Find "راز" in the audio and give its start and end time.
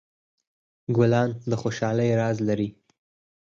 2.19-2.37